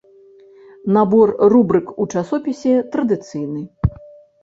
[0.97, 3.61] Набор рубрык у часопісе традыцыйны.